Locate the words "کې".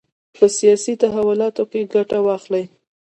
1.71-1.81